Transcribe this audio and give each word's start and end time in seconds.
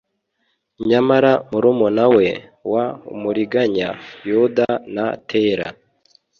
Nyamara 0.89 1.31
murumuna 1.49 2.05
we 2.15 2.25
w 2.71 2.73
umuriganya 3.15 3.89
Yuda 4.29 4.67
na 4.95 5.07
tera 5.29 5.67